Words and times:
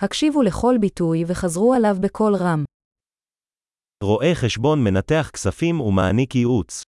הקשיבו 0.00 0.42
לכל 0.42 0.74
ביטוי 0.80 1.24
וחזרו 1.26 1.74
עליו 1.74 1.96
בקול 2.00 2.34
רם. 2.34 2.64
רואה 4.02 4.34
חשבון 4.34 4.84
מנתח 4.84 5.30
כספים 5.32 5.80
ומעניק 5.80 6.34
ייעוץ. 6.34 6.82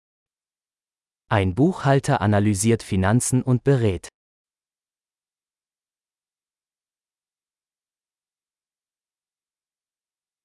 Ein 1.33 1.55
Buchhalter 1.55 2.21
analysiert 2.21 2.83
Finanzen 2.83 3.43
und 3.43 3.65
berät. 3.65 4.09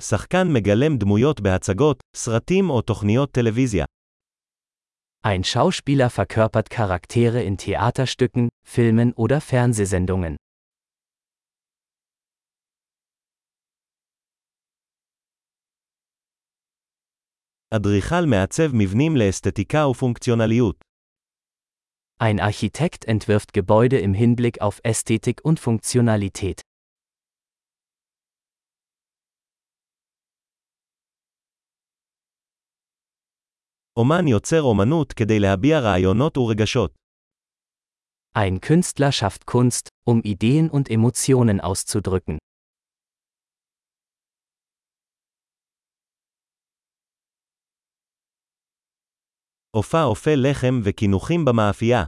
שחקן 0.02 0.48
מגלם 0.54 0.98
דמויות 0.98 1.42
בהצגות, 1.42 2.04
סרטים 2.16 2.70
או 2.70 2.82
תוכניות 2.82 3.32
טלוויזיה. 3.32 3.86
Ein 5.28 5.44
Schauspieler 5.44 6.10
verkörpert 6.10 6.70
Charaktere 6.70 7.44
in 7.44 7.58
Theaterstücken, 7.58 8.50
Filmen 8.66 9.14
oder 9.14 9.40
Fernsehsendungen. 9.42 10.36
אדריכל 17.75 18.25
מעצב 18.27 18.71
מבנים 18.75 19.17
לאסתטיקה 19.17 19.87
ופונקציונליות. 19.87 20.85
Ein 22.23 22.41
Architekt 22.41 23.05
entwirft 23.05 23.53
Gebäude 23.53 23.99
im 23.99 24.15
Hinblick 24.15 24.61
auf 24.61 24.81
Ästhetik 24.85 25.45
und 25.45 25.61
Funktionalität. 25.61 26.61
אומן 33.97 34.29
יוצר 34.29 34.63
אומנות 34.63 35.13
כדי 35.13 35.41
להביע 35.41 35.81
רעיונות 35.81 36.39
ורגשות. 36.39 36.95
Ein 38.37 38.61
Künstler 38.61 39.13
schafft 39.13 39.47
Kunst, 39.47 39.89
um 40.05 40.23
Ideen 40.23 40.71
und 40.71 40.91
Emotionen 40.91 41.61
auszudrücken. 41.61 42.39
אופה 49.77 50.03
אופה 50.03 50.31
לחם 50.37 50.81
וקינוחים 50.85 51.45
במאפייה. 51.45 52.05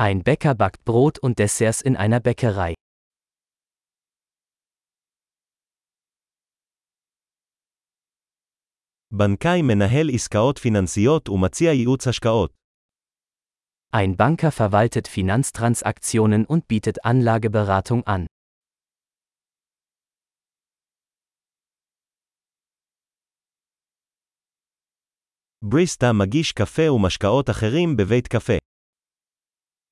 Ein 0.00 0.22
Bäcker 0.22 0.54
backt 0.54 0.84
Brot 0.84 1.18
und 1.18 1.38
Desserts 1.38 1.82
in 1.82 1.96
einer 1.96 2.20
Bäckerei. 2.20 2.74
בנקאי 9.12 9.62
מנהל 9.62 10.10
עסקאות 10.14 10.58
פיננסיות 10.58 11.28
ומציע 11.28 11.72
ייעוץ 11.72 12.08
השקעות. 12.08 12.50
Ein 13.92 14.16
Banker 14.16 14.52
verwaltet 14.52 15.08
Finanztransaktionen 15.08 16.46
und 16.46 16.68
bietet 16.68 17.04
Anlageberatung 17.04 18.06
an. 18.06 18.26
בריסטה 25.64 26.12
מגיש 26.12 26.52
קפה 26.52 26.92
ומשקאות 26.92 27.50
אחרים 27.50 27.96
בבית 27.96 28.28
קפה. 28.28 28.56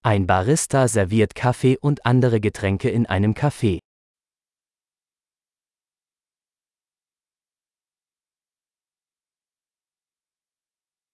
Ein 0.06 0.27
Barista 0.27 0.88
serviert 0.88 1.34
Kaffee 1.34 1.77
und 1.80 2.06
andere 2.06 2.41
Getränke 2.41 2.88
in 2.88 3.06
einem 3.06 3.34
Café. 3.34 3.78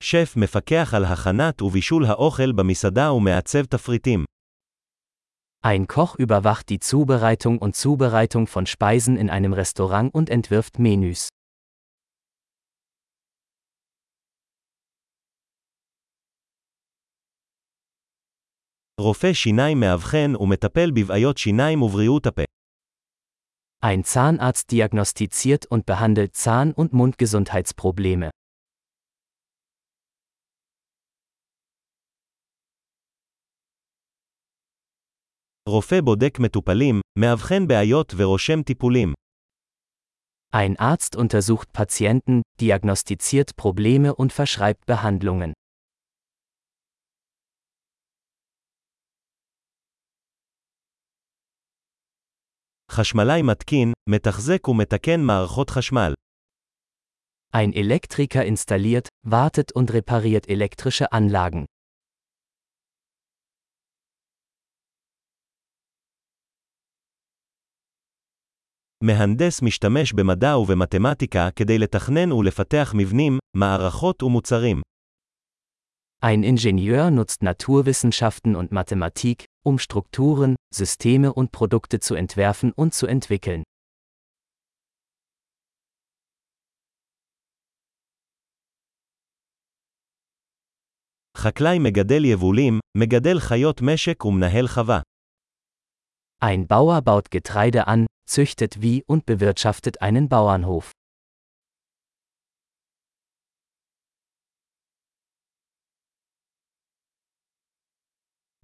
שף 0.02 0.34
מפקח 0.36 0.94
על 0.96 1.04
הכנת 1.04 1.62
ובישול 1.62 2.04
האוכל 2.04 2.52
במסעדה 2.52 3.12
ומעצב 3.12 3.64
תפריטים. 3.64 4.24
Ein 5.66 5.86
Koch 5.86 6.14
überwacht 6.18 6.68
die 6.68 6.78
Zubereitung 6.78 7.58
und 7.58 7.74
Zubereitung 7.74 8.46
von 8.46 8.66
Speisen 8.66 9.16
in 9.16 9.30
einem 9.30 9.54
Restaurant 9.54 10.14
und 10.14 10.30
entwirft 10.30 10.78
Menüs. 10.78 11.28
רופא 19.00 19.32
שיניים 19.32 19.80
מאבחן 19.80 20.32
ומטפל 20.40 20.90
בבעיות 20.90 21.38
שיניים 21.38 21.82
ובריאות 21.82 22.26
הפה. 22.26 22.42
Ein 23.84 24.02
Zahnarzt 24.04 24.70
diagnostiziert 24.70 25.66
und 25.66 25.84
behandelt 25.84 26.34
Zahn- 26.34 26.72
und 26.72 26.92
Mundgesundheitsprobleme. 26.92 28.30
רופא 35.68 36.00
בודק 36.00 36.38
מטופלים, 36.38 37.00
מאבחן 37.18 37.66
בעיות 37.66 38.14
ורושם 38.16 38.62
טיפולים. 38.62 39.12
Ein 40.54 40.76
Arzt 40.78 41.16
untersucht 41.16 41.72
Patienten, 41.72 42.42
diagnostiziert 42.60 43.56
Probleme 43.56 44.14
und 44.14 44.32
verschreibt 44.32 44.86
Behandlungen. 44.86 45.52
חשמלאי 52.99 53.41
מתקין, 53.41 53.93
מתחזק 54.09 54.67
ומתקן 54.67 55.21
מערכות 55.21 55.69
חשמל. 55.69 56.13
Ein 57.55 57.71
Elektriker 57.73 58.43
installiert, 58.43 59.07
wartet 59.23 59.71
und 59.71 59.91
repariert 59.91 60.49
elektrische 60.49 61.11
Anlagen. 61.11 61.65
מהנדס 69.03 69.61
משתמש 69.61 70.13
במדע 70.13 70.57
ובמתמטיקה 70.57 71.49
כדי 71.55 71.77
לתכנן 71.77 72.31
ולפתח 72.31 72.93
מבנים, 72.97 73.37
מערכות 73.57 74.23
ומוצרים. 74.23 74.81
Ein 76.20 76.42
Ingenieur 76.42 77.10
nutzt 77.10 77.42
Naturwissenschaften 77.42 78.56
und 78.56 78.72
Mathematik, 78.72 79.44
um 79.62 79.78
Strukturen, 79.78 80.56
Systeme 80.74 81.32
und 81.34 81.52
Produkte 81.52 82.00
zu 82.00 82.14
entwerfen 82.14 82.72
und 82.72 82.94
zu 82.94 83.06
entwickeln. 83.06 83.62
חקלאי 91.36 91.78
מגדל 91.78 92.24
יבולים, 92.24 92.80
מגדל 92.96 93.40
חיות 93.40 93.82
משק 93.82 94.24
ומנהל 94.24 94.66
חווה. 94.66 95.00
Ein 96.42 96.66
Bauer 96.66 97.02
baut 97.02 97.30
Getreide 97.30 97.86
an, 97.86 98.06
züchtet 98.26 98.80
Vieh 98.80 99.02
und 99.06 99.26
bewirtschaftet 99.26 100.00
einen 100.00 100.28
Bauernhof. 100.28 100.92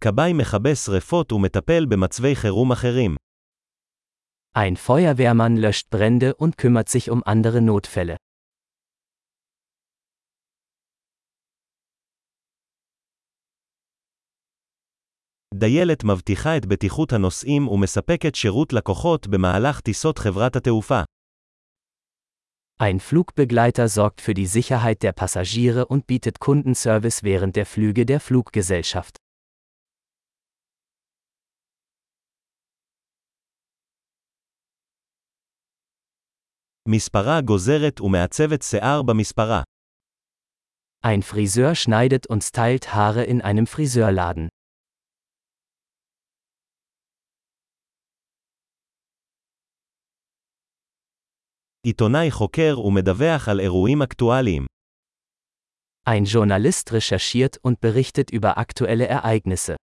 כבאי 0.05 0.33
מכבה 0.33 0.75
שרפות 0.75 1.33
ומטפל 1.33 1.87
במצבי 1.87 2.35
חירום 2.35 2.73
אחרים. 2.73 3.17
Ein 4.57 4.77
Feuerwehrmann 4.77 5.57
löscht 5.57 5.91
Brände 5.91 6.35
und 6.35 6.57
kümmert 6.59 6.89
sich 6.89 7.11
um 7.11 7.23
andere 7.25 7.61
Notfälle. 7.61 8.17
דיילת 15.55 16.05
מבטיחה 16.05 16.57
את 16.57 16.67
בטיחות 16.67 17.13
הנוסעים 17.13 17.69
ומספקת 17.69 18.35
שירות 18.35 18.73
לקוחות 18.73 19.27
במהלך 19.27 19.81
טיסות 19.81 20.19
חברת 20.19 20.57
התעופה. 20.57 21.03
Ein 22.83 22.99
Flugbegleiter 22.99 23.89
sorgt 23.89 24.21
für 24.23 24.33
die 24.33 24.47
Sicherheit 24.47 25.03
der 25.03 25.13
Passagiere 25.13 25.87
und 25.87 26.07
bietet 26.07 26.41
Kundenservice 26.41 27.23
während 27.23 27.57
der 27.57 27.67
Flüge 27.67 28.07
der 28.07 28.21
Fluggesellschaft. 28.21 29.17
מספרה 36.89 37.41
גוזרת 37.41 38.01
ומעצבת 38.01 38.63
שיער 38.63 39.03
במספרה. 39.03 39.63
Ein 41.05 41.23
Friseur 41.23 41.75
schneidet 41.75 42.27
und 42.27 42.43
stylt 42.43 42.95
Haare 42.95 43.25
in 43.25 43.41
einem 43.43 43.67
Friseurladen. 43.67 44.49
עיתונאי 51.87 52.31
חוקר 52.31 52.81
ומדווח 52.81 53.49
על 53.49 53.61
אירועים 53.61 54.03
אקטואליים. 54.03 54.67
Ein 56.09 56.25
Journalist 56.25 56.93
recherchiert 56.93 57.59
und 57.63 57.81
berichtet 57.81 58.31
über 58.31 58.59
aktuelle 58.59 59.07
Ereignisse. 59.07 59.77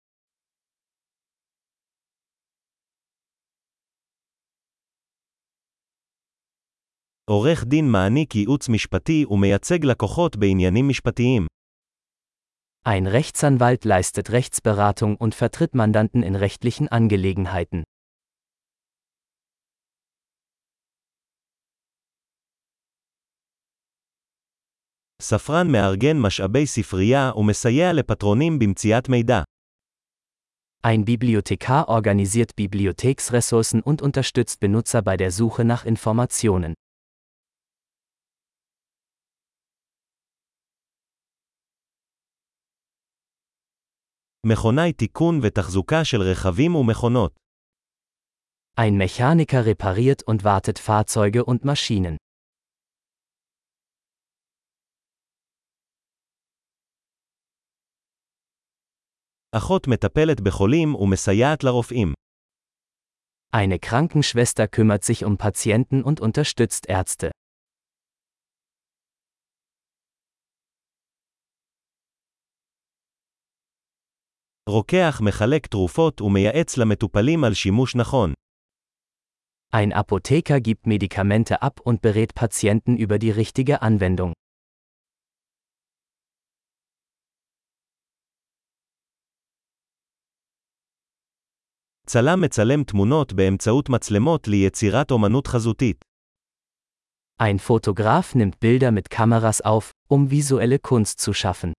עורך 7.29 7.63
דין 7.63 7.91
מעניק 7.91 8.35
ייעוץ 8.35 8.69
משפטי 8.69 9.25
ומייצג 9.29 9.85
לקוחות 9.85 10.35
בעניינים 10.35 10.89
משפטיים. 10.89 11.47
Ein 12.83 13.05
Rechtsanwalt 13.07 13.85
leistet 13.85 14.31
Rechtsberatung 14.31 15.15
und 15.15 15.35
vertritt 15.35 15.75
Mandanten 15.75 16.23
in 16.23 16.35
rechtlichen 16.35 16.87
Angelegenheiten. 16.87 17.83
ספרן 25.21 25.71
מארגן 25.71 26.19
משאבי 26.19 26.65
ספרייה 26.65 27.31
ומסייע 27.35 27.93
לפטרונים 27.93 28.59
במציאת 28.59 29.09
מידע. 29.09 29.41
Ein 30.83 31.05
Bibliothekar 31.05 31.89
organisiert 31.89 32.55
Bibliotheksressourcen 32.55 33.81
und 33.83 34.01
unterstützt 34.01 34.59
Benutzer 34.59 35.03
bei 35.03 35.15
der 35.17 35.31
Suche 35.31 35.63
nach 35.63 35.85
Informationen. 35.85 36.73
מכונאי 44.46 44.92
תיקון 44.92 45.40
ותחזוקה 45.42 46.04
של 46.04 46.22
רכבים 46.22 46.74
ומכונות. 46.74 47.36
Ein 48.78 48.96
Mechaniker 48.96 49.64
repariert 49.66 50.22
und 50.22 50.44
wartet 50.44 50.78
Fahrzeuge 50.78 51.44
und 51.44 51.64
Maschinen. 51.64 52.16
אחות 59.52 59.86
מטפלת 59.88 60.40
בחולים 60.40 60.94
ומסייעת 60.94 61.64
לרופאים. 61.64 62.12
Eine 63.52 63.78
Krankenschwester 63.78 64.68
kümmert 64.68 65.04
sich 65.04 65.24
um 65.24 65.38
Patienten 65.38 66.02
und 66.02 66.20
unterstützt 66.20 66.88
Ärzte. 66.88 67.30
רוקח 74.68 75.20
מחלק 75.24 75.66
תרופות 75.66 76.20
ומייעץ 76.20 76.76
למטופלים 76.76 77.44
על 77.44 77.54
שימוש 77.54 77.96
נכון. 77.96 78.32
Ein 79.74 79.92
Apotheker 79.92 80.60
gibt 80.60 80.86
Medikamente 80.86 81.62
ab 81.62 81.80
und 81.80 82.00
berät 82.00 82.34
Patienten 82.34 82.96
über 82.96 83.18
die 83.18 83.30
richtige 83.30 83.82
Anwendung. 83.82 84.32
צלם 92.06 92.40
מצלם 92.40 92.84
תמונות 92.84 93.32
באמצעות 93.32 93.88
מצלמות 93.88 94.48
ליצירת 94.48 95.10
אומנות 95.10 95.46
חזותית. 95.46 96.04
Ein 97.42 97.58
Fotograf 97.58 98.34
nimmt 98.34 98.60
Bilder 98.60 98.92
mit 98.92 99.10
Kameras 99.10 99.60
auf, 99.60 99.90
um 100.08 100.30
visuelle 100.30 100.78
Kunst 100.78 101.20
zu 101.20 101.32
schaffen. 101.34 101.72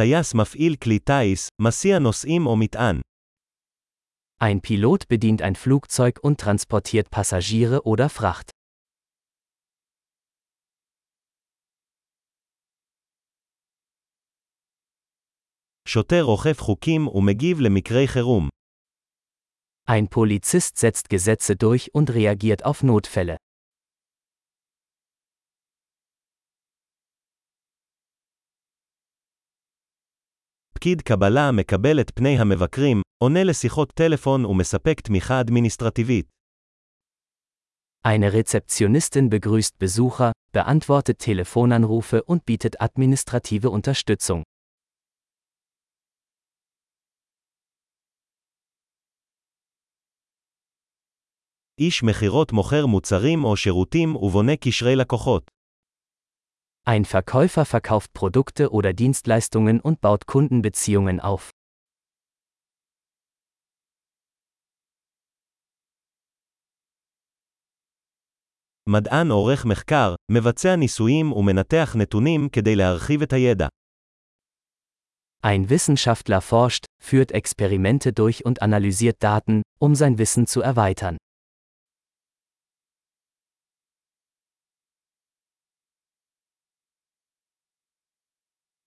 טייס 0.00 0.34
מפעיל 0.34 0.76
כלי 0.76 0.98
טיס, 0.98 1.48
מסיע 1.60 1.98
נוסעים 1.98 2.46
או 2.46 2.56
מטען. 2.56 3.00
Ein 4.42 4.60
Pilot 4.60 5.08
bedient 5.08 5.40
ein 5.42 5.54
Flugzeug 5.54 6.20
und 6.22 6.36
transportiert 6.38 7.10
Passagiere 7.10 7.80
oder 7.84 8.08
Fracht. 8.10 8.50
שוטר 15.88 16.24
אוכף 16.24 16.60
חוקים 16.60 17.08
ומגיב 17.08 17.60
למקרי 17.60 18.06
חירום. 18.08 18.48
Ein 19.88 20.08
Polizist 20.08 20.78
setzt 20.78 21.08
Gesetze 21.08 21.56
durch 21.56 21.94
und 21.94 22.10
reagiert 22.10 22.64
auf 22.64 22.82
Notfälle. 22.82 23.36
פקיד 30.86 31.02
קבלה 31.02 31.52
מקבל 31.52 32.00
את 32.00 32.10
פני 32.14 32.38
המבקרים, 32.38 33.02
עונה 33.18 33.44
לשיחות 33.44 33.92
טלפון 33.92 34.44
ומספק 34.44 35.00
תמיכה 35.00 35.40
אדמיניסטרטיבית. 35.40 36.26
Eine 38.06 38.32
Rezeptionistin 38.32 39.28
begrüßt 39.30 39.78
Besucher, 39.78 40.32
beantwortet 40.52 41.18
Telefonanrufe 41.18 42.22
und 42.22 42.44
bietet 42.46 42.80
administrative 42.80 43.70
Unterstützung. 43.70 44.42
איש 51.80 52.02
מכירות 52.02 52.52
מוכר 52.52 52.86
מוצרים 52.86 53.44
או 53.44 53.56
שירותים 53.56 54.16
ובונה 54.16 54.56
קשרי 54.56 54.96
לקוחות. 54.96 55.50
Ein 56.84 57.04
Verkäufer 57.04 57.64
verkauft 57.64 58.12
Produkte 58.12 58.70
oder 58.70 58.92
Dienstleistungen 58.92 59.80
und 59.80 60.00
baut 60.00 60.26
Kundenbeziehungen 60.26 61.20
auf. 61.20 61.50
מדען 68.88 69.30
עורך 69.30 69.64
מחקר, 69.64 70.14
מבצע 70.30 70.76
ניסויים 70.76 71.32
ומנתח 71.32 71.96
נתונים 71.98 72.48
כדי 72.48 72.76
להרחיב 72.76 73.22
את 73.22 73.32
הידע. 73.32 73.66
Ein 75.42 75.68
Wissenschaftler 75.70 76.40
forscht, 76.40 76.86
führt 77.02 77.32
Experimente 77.32 78.12
durch 78.12 78.44
und 78.44 78.62
analysiert 78.62 79.16
Daten, 79.22 79.62
um 79.78 79.94
sein 79.94 80.18
Wissen 80.18 80.46
zu 80.46 80.60
erweitern. 80.60 81.16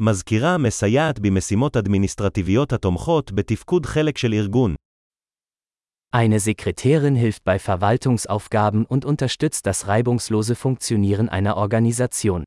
מזכירה 0.04 0.58
מסייעת 0.58 1.20
במשימות 1.20 1.78
אדמיניסטרטיביות 1.78 2.74
התומכות 2.74 3.32
בתפקוד 3.32 3.86
חלק 3.86 4.18
של 4.18 4.34
ארגון. 4.34 4.76
Eine 6.12 6.40
Sekretärin 6.40 7.16
hilft 7.16 7.44
bei 7.44 7.60
Verwaltungsaufgaben 7.60 8.86
und 8.86 9.06
unterstützt 9.06 9.68
das 9.68 9.88
reibungslose 9.88 10.56
Funktionieren 10.56 11.30
einer 11.30 11.56
Organisation. 11.58 12.44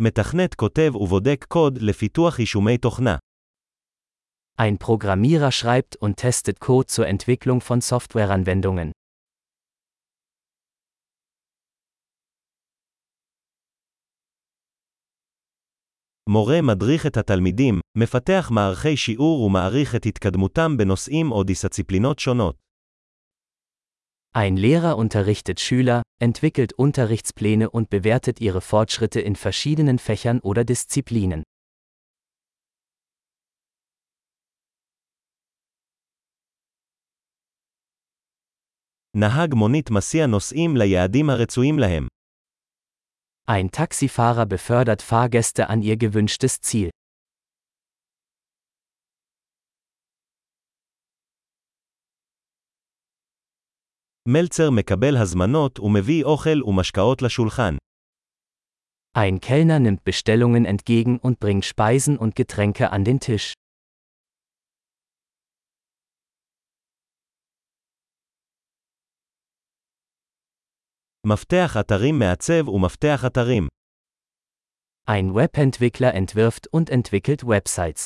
מתכנת 0.00 0.54
כותב 0.54 0.96
ובודק 0.96 1.44
קוד 1.48 1.78
לפיתוח 1.82 2.38
יישומי 2.38 2.78
תוכנה. 2.78 3.16
Ein 4.58 4.78
Programmierer 4.78 5.52
schreibt 5.52 5.96
und 5.96 6.16
testet 6.16 6.60
Code 6.60 6.86
zur 6.86 7.06
Entwicklung 7.06 7.60
von 7.60 7.80
Softwareanwendungen. 7.80 8.92
מורה 16.28 16.60
מדריך 16.62 17.06
את 17.06 17.16
התלמידים, 17.16 17.80
מפתח 17.98 18.48
מערכי 18.52 18.96
שיעור 18.96 19.42
ומעריך 19.42 19.94
את 19.94 20.06
התקדמותם 20.06 20.76
בנושאים 20.76 21.32
או 21.32 21.44
דיסציפלינות 21.44 22.18
שונות. 22.18 22.56
Ein 24.36 24.56
Lehrer 24.56 24.96
unterrichtet 24.96 25.60
Schüler, 25.60 26.02
entwickelt 26.20 26.72
Unterrichtspläne 26.72 27.70
und 27.70 27.88
bewertet 27.90 28.40
ihre 28.40 28.60
Fortschritte 28.60 29.20
in 29.20 29.36
verschiedenen 29.36 29.98
Fächern 29.98 30.40
oder 30.40 30.64
Disziplinen. 30.64 31.42
נהג 39.16 39.54
מונית 39.54 39.90
מסיע 39.90 40.26
נוסעים 40.26 40.76
ליעדים 40.76 41.30
הרצויים 41.30 41.78
להם. 41.78 42.06
Ein 43.48 43.70
Taxifahrer 43.70 44.46
befördert 44.46 45.02
Fahrgäste 45.02 45.68
an 45.68 45.82
ihr 45.82 45.98
gewünschtes 45.98 46.62
Ziel. 46.62 46.90
מלצר 54.28 54.70
מקבל 54.70 55.16
הזמנות 55.16 55.80
ומביא 55.80 56.24
אוכל 56.24 56.62
ומשקאות 56.64 57.22
לשולחן. 57.22 57.76
Ein 59.14 59.40
Kellner 59.40 59.78
nimmt 59.78 60.04
Bestellungen 60.04 60.64
entgegen 60.64 61.18
und 61.18 61.38
bringt 61.38 61.64
Speisen 61.64 62.16
und 62.16 62.34
Getränke 62.34 62.90
an 62.92 63.04
den 63.04 63.20
Tisch. 63.20 63.52
מפתח 71.26 71.76
אתרים 71.80 72.18
מעצב 72.18 72.68
ומפתח 72.68 73.24
אתרים. 73.26 73.68
Ein 75.10 75.34
Webentwickler 75.34 76.12
entwirft 76.14 76.66
und 76.72 76.90
entwickelt 76.90 77.44
Websites. 77.44 78.04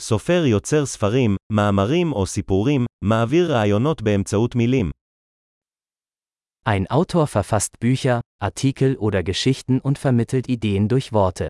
סופר 0.00 0.42
יוצר 0.46 0.86
ספרים, 0.86 1.36
מאמרים 1.52 2.12
או 2.12 2.26
סיפורים, 2.26 2.86
מעביר 3.04 3.52
רעיונות 3.52 4.02
באמצעות 4.02 4.54
מילים. 4.54 4.90
Ein 6.66 6.86
Autor 6.90 7.26
verfasst 7.26 7.80
Bücher, 7.80 8.20
Artikel 8.42 8.96
oder 8.96 9.22
Geschichten 9.22 9.80
und 9.80 9.98
vermittelt 9.98 10.48
Ideen 10.48 10.88
durch 10.88 11.12
Worte. 11.12 11.48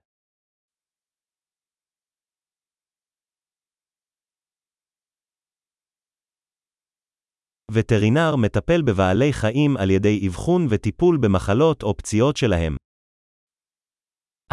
וטרינר 7.75 8.37
מטפל 8.37 8.83
בבעלי 8.83 9.33
חיים 9.33 9.77
על 9.77 9.91
ידי 9.91 10.27
אבחון 10.29 10.67
וטיפול 10.71 11.19
במחלות 11.21 11.83
או 11.83 11.97
פציעות 11.97 12.37
שלהם. 12.37 12.77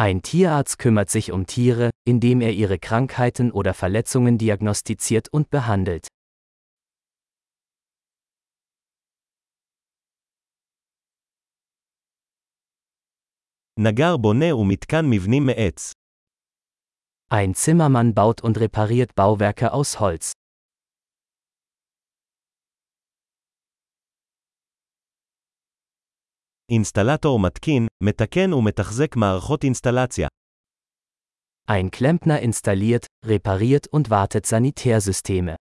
Ein 0.00 0.22
Tierarzt 0.22 0.78
kümmert 0.78 1.10
sich 1.10 1.32
um 1.32 1.46
Tiere, 1.46 1.90
indem 2.04 2.40
er 2.40 2.52
ihre 2.52 2.78
Krankheiten 2.78 3.50
oder 3.50 3.74
Verletzungen 3.74 4.38
diagnostiziert 4.38 5.28
und 5.32 5.50
behandelt. 5.50 6.06
נגר 13.80 14.16
בונה 14.16 14.54
ומתקן 14.54 15.10
מבנים 15.10 15.46
מעץ. 15.46 15.92
Ein 17.30 17.54
Zimmermann 17.54 18.14
baut 18.14 18.40
und 18.40 18.58
repariert 18.58 19.14
Bauwerke 19.14 19.72
aus 19.72 20.00
Holz. 20.00 20.32
אינסטלטור 26.72 27.40
מתקין, 27.40 27.86
מתקן 28.02 28.52
ומתחזק 28.52 29.16
מערכות 29.16 29.64
אינסטלציה. 29.64 30.28
Ein 31.70 31.90
Klempner 31.90 32.40
installiert, 32.40 33.06
repariert 33.26 33.86
und 33.88 34.10
wartet 34.10 34.46
Sanitärsysteme. 34.46 35.54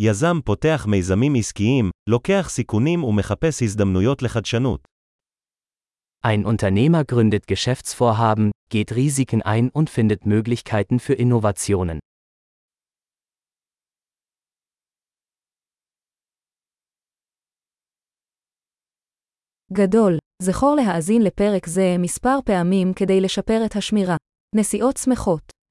יזם 0.00 0.40
פותח 0.44 0.86
מיזמים 0.88 1.34
עסקיים, 1.38 1.90
לוקח 2.08 2.48
סיכונים 2.50 3.04
ומחפש 3.04 3.62
הזדמנויות 3.62 4.22
לחדשנות. 4.22 4.88
Ein 6.26 6.46
Unternehmer 6.46 7.04
gründet 7.04 7.46
Geschäftsvorhaben, 7.46 8.50
geht 8.70 8.92
Risiken 8.96 9.42
ein 9.42 9.68
und 9.68 9.90
findet 9.90 10.26
Möglichkeiten 10.26 10.98
für 10.98 11.14
Innovationen. 11.14 11.98
גדול, 19.73 20.17
זכור 20.41 20.75
להאזין 20.75 21.21
לפרק 21.21 21.67
זה 21.67 21.95
מספר 21.99 22.39
פעמים 22.45 22.93
כדי 22.93 23.21
לשפר 23.21 23.61
את 23.65 23.75
השמירה. 23.75 24.15
נסיעות 24.55 24.97
שמחות 24.97 25.58